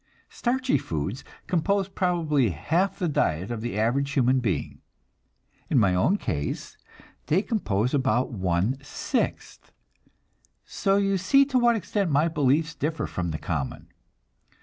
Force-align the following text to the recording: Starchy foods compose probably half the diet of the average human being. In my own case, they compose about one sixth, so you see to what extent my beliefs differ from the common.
Starchy 0.29 0.79
foods 0.79 1.23
compose 1.45 1.87
probably 1.87 2.49
half 2.49 2.97
the 2.97 3.07
diet 3.07 3.51
of 3.51 3.61
the 3.61 3.77
average 3.77 4.13
human 4.13 4.39
being. 4.39 4.81
In 5.69 5.77
my 5.77 5.93
own 5.93 6.17
case, 6.17 6.75
they 7.27 7.43
compose 7.43 7.93
about 7.93 8.31
one 8.31 8.77
sixth, 8.81 9.71
so 10.65 10.97
you 10.97 11.19
see 11.19 11.45
to 11.45 11.59
what 11.59 11.75
extent 11.75 12.09
my 12.09 12.27
beliefs 12.27 12.73
differ 12.73 13.05
from 13.05 13.29
the 13.29 13.37
common. 13.37 13.89